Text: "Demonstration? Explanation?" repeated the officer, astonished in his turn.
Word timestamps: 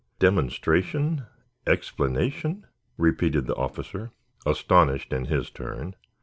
"Demonstration? 0.17 1.27
Explanation?" 1.67 2.65
repeated 2.97 3.45
the 3.45 3.55
officer, 3.55 4.09
astonished 4.47 5.13
in 5.13 5.25
his 5.25 5.51
turn. 5.51 5.95